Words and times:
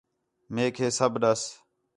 میک 0.53 0.75
ہے 0.81 0.89
سب 0.97 1.11
ݙَس 1.21 1.41